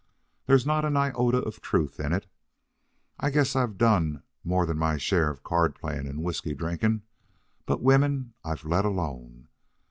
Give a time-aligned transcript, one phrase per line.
[0.47, 2.25] There's not an iota of truth in it.
[3.19, 7.03] I guess I've done more than my share of card playing and whiskey drinking,
[7.67, 9.49] but women I've let alone.